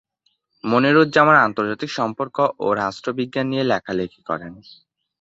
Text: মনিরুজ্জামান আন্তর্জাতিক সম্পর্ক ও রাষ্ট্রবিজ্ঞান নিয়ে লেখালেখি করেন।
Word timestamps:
মনিরুজ্জামান 0.63 1.37
আন্তর্জাতিক 1.47 1.89
সম্পর্ক 1.99 2.35
ও 2.59 2.67
রাষ্ট্রবিজ্ঞান 2.81 3.45
নিয়ে 3.49 3.69
লেখালেখি 3.71 4.21
করেন। 4.29 4.53